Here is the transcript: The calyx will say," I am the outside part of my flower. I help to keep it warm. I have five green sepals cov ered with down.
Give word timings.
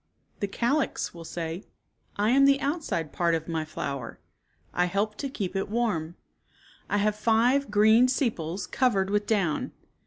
The 0.39 0.47
calyx 0.47 1.13
will 1.13 1.23
say," 1.23 1.63
I 2.15 2.31
am 2.31 2.45
the 2.45 2.59
outside 2.59 3.13
part 3.13 3.35
of 3.35 3.47
my 3.47 3.63
flower. 3.63 4.19
I 4.73 4.85
help 4.85 5.15
to 5.17 5.29
keep 5.29 5.55
it 5.55 5.69
warm. 5.69 6.15
I 6.89 6.97
have 6.97 7.15
five 7.15 7.69
green 7.69 8.07
sepals 8.07 8.65
cov 8.65 8.93
ered 8.95 9.09
with 9.11 9.27
down. 9.27 9.73